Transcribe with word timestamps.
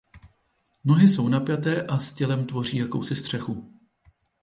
Nohy 0.85 1.07
jsou 1.07 1.27
napjaté 1.29 1.81
a 1.83 1.99
s 1.99 2.13
tělem 2.13 2.45
tvoří 2.45 2.77
jakousi 2.77 3.15
střechu. 3.15 3.73